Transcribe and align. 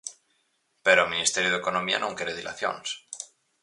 Pero 0.85 0.99
o 1.03 1.11
Ministerio 1.13 1.51
de 1.51 1.61
Economía 1.61 1.99
non 2.01 2.15
quere 2.17 2.37
dilacións. 2.39 2.87